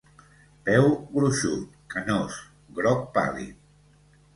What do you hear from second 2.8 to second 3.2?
groc